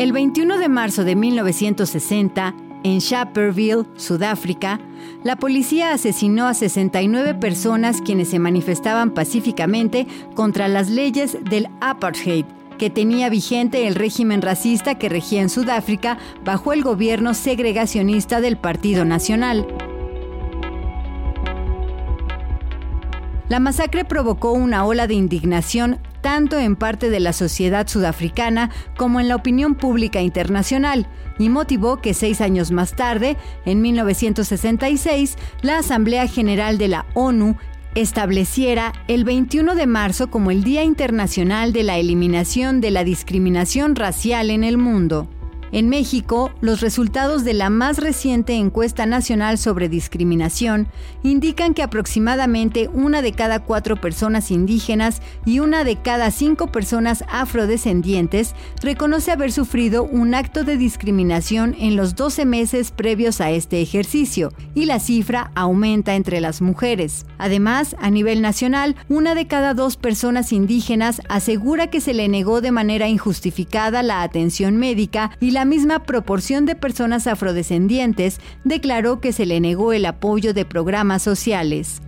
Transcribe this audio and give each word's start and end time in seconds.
El 0.00 0.12
21 0.12 0.56
de 0.56 0.70
marzo 0.70 1.04
de 1.04 1.14
1960, 1.14 2.54
en 2.84 3.00
Shapperville, 3.00 3.84
Sudáfrica, 3.96 4.80
la 5.24 5.36
policía 5.36 5.92
asesinó 5.92 6.46
a 6.46 6.54
69 6.54 7.34
personas 7.34 8.00
quienes 8.00 8.30
se 8.30 8.38
manifestaban 8.38 9.10
pacíficamente 9.10 10.06
contra 10.34 10.68
las 10.68 10.88
leyes 10.88 11.36
del 11.50 11.68
apartheid 11.82 12.46
que 12.78 12.88
tenía 12.88 13.28
vigente 13.28 13.86
el 13.86 13.94
régimen 13.94 14.40
racista 14.40 14.94
que 14.94 15.10
regía 15.10 15.42
en 15.42 15.50
Sudáfrica 15.50 16.16
bajo 16.46 16.72
el 16.72 16.82
gobierno 16.82 17.34
segregacionista 17.34 18.40
del 18.40 18.56
Partido 18.56 19.04
Nacional. 19.04 19.66
La 23.50 23.60
masacre 23.60 24.06
provocó 24.06 24.52
una 24.52 24.86
ola 24.86 25.06
de 25.06 25.12
indignación 25.12 25.98
tanto 26.20 26.58
en 26.58 26.76
parte 26.76 27.10
de 27.10 27.20
la 27.20 27.32
sociedad 27.32 27.86
sudafricana 27.86 28.70
como 28.96 29.20
en 29.20 29.28
la 29.28 29.36
opinión 29.36 29.74
pública 29.74 30.20
internacional, 30.20 31.06
y 31.38 31.48
motivó 31.48 32.00
que 32.02 32.12
seis 32.12 32.40
años 32.40 32.70
más 32.70 32.94
tarde, 32.94 33.36
en 33.64 33.80
1966, 33.80 35.36
la 35.62 35.78
Asamblea 35.78 36.26
General 36.26 36.76
de 36.76 36.88
la 36.88 37.06
ONU 37.14 37.56
estableciera 37.94 38.92
el 39.08 39.24
21 39.24 39.74
de 39.74 39.86
marzo 39.86 40.30
como 40.30 40.50
el 40.50 40.62
Día 40.62 40.84
Internacional 40.84 41.72
de 41.72 41.82
la 41.82 41.98
Eliminación 41.98 42.80
de 42.80 42.90
la 42.90 43.04
Discriminación 43.04 43.96
Racial 43.96 44.50
en 44.50 44.64
el 44.64 44.78
Mundo. 44.78 45.28
En 45.72 45.88
México, 45.88 46.50
los 46.60 46.80
resultados 46.80 47.44
de 47.44 47.54
la 47.54 47.70
más 47.70 47.98
reciente 47.98 48.54
encuesta 48.54 49.06
nacional 49.06 49.56
sobre 49.56 49.88
discriminación 49.88 50.88
indican 51.22 51.74
que 51.74 51.84
aproximadamente 51.84 52.88
una 52.92 53.22
de 53.22 53.32
cada 53.32 53.60
cuatro 53.60 53.96
personas 53.96 54.50
indígenas 54.50 55.22
y 55.44 55.60
una 55.60 55.84
de 55.84 55.94
cada 55.96 56.32
cinco 56.32 56.72
personas 56.72 57.22
afrodescendientes 57.28 58.56
reconoce 58.82 59.30
haber 59.30 59.52
sufrido 59.52 60.02
un 60.02 60.34
acto 60.34 60.64
de 60.64 60.76
discriminación 60.76 61.76
en 61.78 61.94
los 61.94 62.16
12 62.16 62.46
meses 62.46 62.90
previos 62.90 63.40
a 63.40 63.50
este 63.50 63.80
ejercicio, 63.80 64.52
y 64.74 64.86
la 64.86 64.98
cifra 64.98 65.52
aumenta 65.54 66.16
entre 66.16 66.40
las 66.40 66.60
mujeres. 66.62 67.26
Además, 67.38 67.94
a 68.00 68.10
nivel 68.10 68.42
nacional, 68.42 68.96
una 69.08 69.36
de 69.36 69.46
cada 69.46 69.74
dos 69.74 69.96
personas 69.96 70.52
indígenas 70.52 71.20
asegura 71.28 71.88
que 71.88 72.00
se 72.00 72.14
le 72.14 72.28
negó 72.28 72.60
de 72.60 72.72
manera 72.72 73.08
injustificada 73.08 74.02
la 74.02 74.22
atención 74.22 74.76
médica 74.76 75.30
y 75.40 75.52
la 75.52 75.59
la 75.60 75.66
misma 75.66 76.04
proporción 76.04 76.64
de 76.64 76.74
personas 76.74 77.26
afrodescendientes 77.26 78.40
declaró 78.64 79.20
que 79.20 79.30
se 79.30 79.44
le 79.44 79.60
negó 79.60 79.92
el 79.92 80.06
apoyo 80.06 80.54
de 80.54 80.64
programas 80.64 81.20
sociales. 81.20 82.00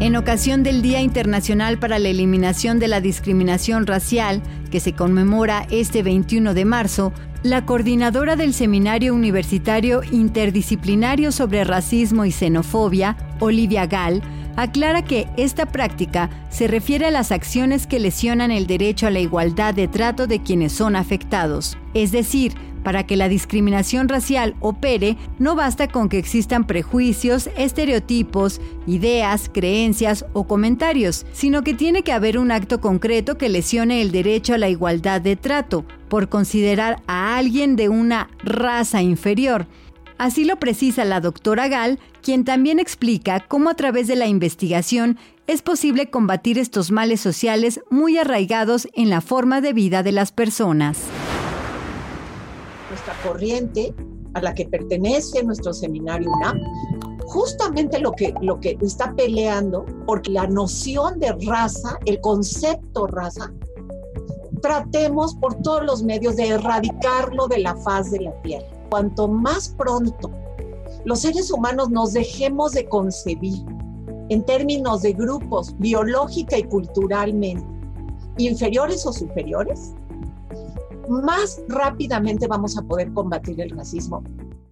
En 0.00 0.16
ocasión 0.16 0.64
del 0.64 0.82
Día 0.82 1.00
Internacional 1.00 1.78
para 1.78 2.00
la 2.00 2.08
Eliminación 2.08 2.80
de 2.80 2.88
la 2.88 3.00
Discriminación 3.00 3.86
Racial, 3.86 4.42
que 4.72 4.80
se 4.80 4.94
conmemora 4.94 5.64
este 5.70 6.02
21 6.02 6.54
de 6.54 6.64
marzo, 6.64 7.12
la 7.44 7.64
coordinadora 7.66 8.34
del 8.34 8.52
Seminario 8.52 9.14
Universitario 9.14 10.02
Interdisciplinario 10.10 11.30
sobre 11.30 11.62
Racismo 11.62 12.24
y 12.24 12.32
Xenofobia, 12.32 13.16
Olivia 13.38 13.86
Gall, 13.86 14.22
aclara 14.56 15.02
que 15.02 15.28
esta 15.36 15.66
práctica 15.66 16.30
se 16.48 16.66
refiere 16.66 17.06
a 17.06 17.10
las 17.10 17.32
acciones 17.32 17.86
que 17.86 17.98
lesionan 18.00 18.50
el 18.50 18.66
derecho 18.66 19.06
a 19.06 19.10
la 19.10 19.20
igualdad 19.20 19.74
de 19.74 19.88
trato 19.88 20.26
de 20.26 20.42
quienes 20.42 20.72
son 20.72 20.96
afectados. 20.96 21.76
Es 21.94 22.12
decir, 22.12 22.54
para 22.82 23.04
que 23.04 23.16
la 23.16 23.28
discriminación 23.28 24.08
racial 24.08 24.54
opere, 24.60 25.16
no 25.38 25.54
basta 25.54 25.88
con 25.88 26.08
que 26.08 26.18
existan 26.18 26.66
prejuicios, 26.66 27.50
estereotipos, 27.56 28.60
ideas, 28.86 29.50
creencias 29.52 30.24
o 30.32 30.44
comentarios, 30.44 31.26
sino 31.32 31.62
que 31.62 31.74
tiene 31.74 32.02
que 32.02 32.12
haber 32.12 32.38
un 32.38 32.50
acto 32.50 32.80
concreto 32.80 33.36
que 33.36 33.48
lesione 33.48 34.00
el 34.00 34.12
derecho 34.12 34.54
a 34.54 34.58
la 34.58 34.68
igualdad 34.68 35.20
de 35.20 35.36
trato, 35.36 35.84
por 36.08 36.28
considerar 36.28 37.02
a 37.06 37.36
alguien 37.36 37.76
de 37.76 37.88
una 37.88 38.30
raza 38.42 39.02
inferior. 39.02 39.66
Así 40.20 40.44
lo 40.44 40.56
precisa 40.56 41.06
la 41.06 41.22
doctora 41.22 41.68
Gal, 41.68 41.98
quien 42.20 42.44
también 42.44 42.78
explica 42.78 43.40
cómo 43.48 43.70
a 43.70 43.74
través 43.74 44.06
de 44.06 44.16
la 44.16 44.26
investigación 44.26 45.16
es 45.46 45.62
posible 45.62 46.10
combatir 46.10 46.58
estos 46.58 46.90
males 46.90 47.22
sociales 47.22 47.80
muy 47.88 48.18
arraigados 48.18 48.86
en 48.92 49.08
la 49.08 49.22
forma 49.22 49.62
de 49.62 49.72
vida 49.72 50.02
de 50.02 50.12
las 50.12 50.30
personas. 50.30 50.98
Nuestra 52.90 53.14
corriente 53.22 53.94
a 54.34 54.42
la 54.42 54.54
que 54.54 54.66
pertenece 54.66 55.42
nuestro 55.42 55.72
seminario 55.72 56.30
UNAM, 56.30 56.60
justamente 57.24 57.98
lo 57.98 58.12
que, 58.12 58.34
lo 58.42 58.60
que 58.60 58.76
está 58.82 59.14
peleando, 59.14 59.86
porque 60.04 60.32
la 60.32 60.46
noción 60.46 61.18
de 61.18 61.34
raza, 61.46 61.98
el 62.04 62.20
concepto 62.20 63.06
raza, 63.06 63.50
tratemos 64.60 65.34
por 65.36 65.54
todos 65.62 65.82
los 65.82 66.02
medios 66.02 66.36
de 66.36 66.48
erradicarlo 66.48 67.48
de 67.48 67.60
la 67.60 67.74
faz 67.74 68.10
de 68.10 68.20
la 68.20 68.42
tierra 68.42 68.79
cuanto 68.90 69.28
más 69.28 69.70
pronto 69.70 70.30
los 71.04 71.20
seres 71.20 71.50
humanos 71.50 71.90
nos 71.90 72.12
dejemos 72.12 72.72
de 72.72 72.86
concebir 72.88 73.64
en 74.28 74.44
términos 74.44 75.02
de 75.02 75.12
grupos 75.12 75.74
biológica 75.78 76.58
y 76.58 76.64
culturalmente 76.64 77.64
inferiores 78.38 79.04
o 79.06 79.12
superiores, 79.12 79.92
más 81.08 81.60
rápidamente 81.68 82.46
vamos 82.46 82.76
a 82.78 82.82
poder 82.82 83.12
combatir 83.12 83.60
el 83.60 83.70
racismo 83.70 84.22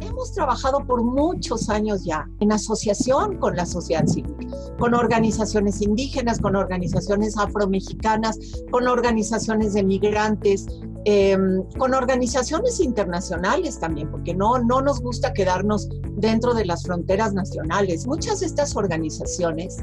hemos 0.00 0.32
trabajado 0.32 0.84
por 0.86 1.02
muchos 1.02 1.68
años 1.68 2.04
ya 2.04 2.28
en 2.40 2.52
asociación 2.52 3.38
con 3.38 3.56
la 3.56 3.66
sociedad 3.66 4.06
civil, 4.06 4.36
con 4.78 4.94
organizaciones 4.94 5.82
indígenas, 5.82 6.40
con 6.40 6.56
organizaciones 6.56 7.36
afromexicanas, 7.36 8.38
con 8.70 8.86
organizaciones 8.86 9.74
de 9.74 9.82
migrantes, 9.82 10.66
em, 11.04 11.62
con 11.78 11.94
organizaciones 11.94 12.80
internacionales 12.80 13.78
también, 13.78 14.10
porque 14.10 14.34
no, 14.34 14.58
no 14.58 14.80
nos 14.80 15.00
gusta 15.00 15.32
quedarnos 15.32 15.88
dentro 16.16 16.54
de 16.54 16.64
las 16.64 16.82
fronteras 16.84 17.34
nacionales. 17.34 18.06
Muchas 18.06 18.40
de 18.40 18.46
estas 18.46 18.76
organizaciones 18.76 19.78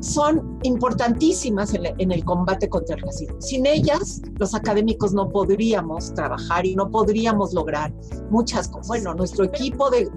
son 0.00 0.58
importantísimas 0.62 1.74
en, 1.74 2.10
el 2.10 2.24
combate 2.24 2.68
contra 2.68 2.96
el 2.96 3.02
racismo. 3.02 3.40
Sin 3.40 3.66
ellas, 3.66 4.22
los 4.38 4.54
académicos 4.54 5.12
no 5.12 5.28
podríamos 5.28 6.12
trabajar 6.14 6.66
y 6.66 6.74
no 6.74 6.90
podríamos 6.90 7.52
lograr 7.52 7.92
muchas 8.30 8.68
cosas. 8.68 8.88
Bueno, 8.88 9.14
nuestro 9.14 9.44
equipo 9.44 9.90
de, 9.90 10.10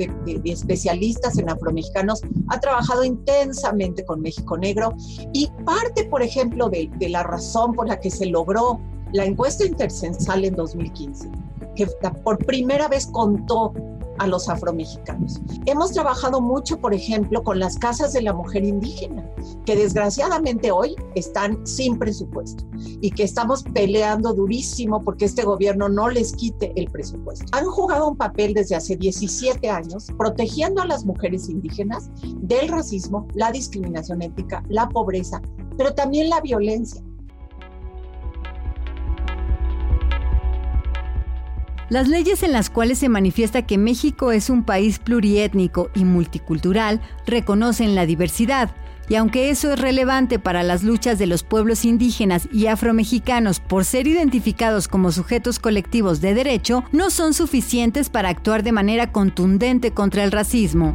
especialistas 0.46 1.38
en 1.38 1.50
afromexicanos 1.50 2.22
ha 2.48 2.60
trabajado 2.60 3.04
intensamente 3.04 4.06
con 4.06 4.22
México 4.22 4.58
Negro 4.58 4.94
y 5.34 5.50
parte, 5.66 6.06
por 6.06 6.24
ejemplo, 6.24 6.70
de, 6.70 6.90
de 6.98 7.10
la 7.10 7.24
razón 7.24 7.74
por 7.74 7.88
la 7.88 8.00
que 8.00 8.10
se 8.10 8.26
logró 8.26 8.80
la 9.12 9.26
encuesta 9.26 9.66
intercensal 9.66 10.44
en 10.44 10.56
2015, 10.56 11.30
que 11.76 11.88
por 12.24 12.38
primera 12.46 12.88
vez 12.88 13.06
contó 13.08 13.74
a 14.20 14.28
los 14.28 14.50
afromexicanos. 14.50 15.42
Hemos 15.66 15.92
trabajado 15.92 16.42
mucho, 16.42 16.80
por 16.80 16.94
ejemplo, 16.94 17.44
con 17.44 17.60
las 17.60 17.78
casas 17.78 18.14
de 18.14 18.22
la 18.22 18.34
mujer 18.34 18.64
indígena, 18.64 19.28
que 19.66 19.76
desgraciadamente 19.76 20.72
hoy 20.72 20.96
están 21.16 21.66
sin 21.66 21.98
presupuesto 21.98 22.64
y 23.02 23.12
que 23.12 23.24
estamos 23.24 23.64
peleando 23.74 24.34
durísimo 24.34 25.04
porque 25.04 25.26
este 25.26 25.44
gobierno 25.44 25.90
no 25.90 26.10
les 26.10 26.34
quite 26.34 26.74
el 26.76 26.90
presupuesto. 26.90 27.46
Han 27.52 27.66
jugado 27.66 28.10
un 28.10 28.18
papel 28.18 28.54
desde 28.54 28.76
hace 28.76 28.96
17 28.96 29.70
años 29.70 30.08
protegiendo 30.18 30.82
a 30.82 30.88
las 30.88 31.06
mujeres 31.06 31.50
indígenas 31.50 32.10
del 32.38 32.68
racismo, 32.68 33.28
la 33.34 33.52
discriminación 33.52 34.22
ética, 34.22 34.64
la 34.70 34.90
pobreza, 34.90 35.42
pero 35.78 35.94
también 35.94 36.30
la 36.30 36.42
violencia. 36.42 37.02
Las 41.94 42.08
leyes 42.08 42.42
en 42.42 42.54
las 42.54 42.72
cuales 42.72 42.98
se 42.98 43.08
manifiesta 43.08 43.68
que 43.68 43.78
México 43.78 44.32
es 44.32 44.50
un 44.50 44.64
país 44.64 44.98
pluriétnico 44.98 45.92
y 45.94 46.06
multicultural 46.06 47.02
reconocen 47.28 47.94
la 47.94 48.08
diversidad, 48.08 48.72
y 49.10 49.14
aunque 49.14 49.52
eso 49.52 49.72
es 49.72 49.80
relevante 49.80 50.40
para 50.40 50.64
las 50.64 50.82
luchas 50.82 51.20
de 51.20 51.28
los 51.28 51.44
pueblos 51.44 51.86
indígenas 51.86 52.50
y 52.52 52.66
afromexicanos 52.66 53.60
por 53.60 53.86
ser 53.86 54.08
identificados 54.08 54.88
como 54.88 55.12
sujetos 55.12 55.60
colectivos 55.60 56.20
de 56.20 56.34
derecho, 56.34 56.84
no 56.92 57.12
son 57.12 57.36
suficientes 57.36 58.10
para 58.10 58.30
actuar 58.30 58.64
de 58.64 58.72
manera 58.72 59.12
contundente 59.12 59.92
contra 59.92 60.24
el 60.24 60.32
racismo. 60.32 60.94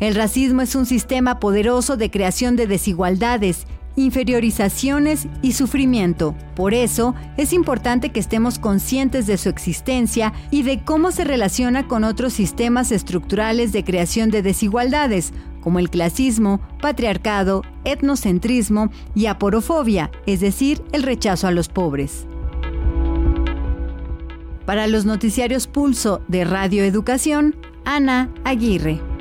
El 0.00 0.14
racismo 0.14 0.62
es 0.62 0.74
un 0.74 0.86
sistema 0.86 1.38
poderoso 1.38 1.98
de 1.98 2.10
creación 2.10 2.56
de 2.56 2.66
desigualdades 2.66 3.66
inferiorizaciones 3.96 5.28
y 5.42 5.52
sufrimiento. 5.52 6.34
Por 6.54 6.74
eso, 6.74 7.14
es 7.36 7.52
importante 7.52 8.10
que 8.10 8.20
estemos 8.20 8.58
conscientes 8.58 9.26
de 9.26 9.38
su 9.38 9.48
existencia 9.48 10.32
y 10.50 10.62
de 10.62 10.82
cómo 10.84 11.12
se 11.12 11.24
relaciona 11.24 11.86
con 11.86 12.04
otros 12.04 12.32
sistemas 12.32 12.92
estructurales 12.92 13.72
de 13.72 13.84
creación 13.84 14.30
de 14.30 14.42
desigualdades, 14.42 15.32
como 15.60 15.78
el 15.78 15.90
clasismo, 15.90 16.60
patriarcado, 16.80 17.62
etnocentrismo 17.84 18.90
y 19.14 19.26
aporofobia, 19.26 20.10
es 20.26 20.40
decir, 20.40 20.82
el 20.92 21.02
rechazo 21.02 21.46
a 21.46 21.52
los 21.52 21.68
pobres. 21.68 22.26
Para 24.66 24.86
los 24.86 25.04
noticiarios 25.04 25.66
Pulso 25.66 26.22
de 26.28 26.44
Radio 26.44 26.84
Educación, 26.84 27.56
Ana 27.84 28.30
Aguirre. 28.44 29.13